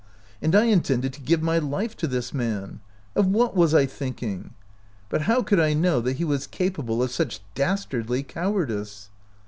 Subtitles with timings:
[0.41, 2.79] And I intended to give my life to this man!
[3.15, 4.55] Of what was I thinking?
[5.09, 9.11] But how could I know that he was capable of such dastardly cowardice